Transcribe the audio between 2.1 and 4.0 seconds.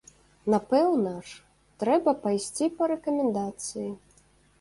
пайсці па рэкамендацыі.